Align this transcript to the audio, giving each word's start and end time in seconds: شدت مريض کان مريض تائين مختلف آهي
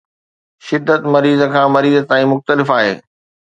شدت 0.67 1.01
مريض 1.13 1.39
کان 1.53 1.67
مريض 1.77 2.03
تائين 2.09 2.27
مختلف 2.35 2.71
آهي 2.81 3.01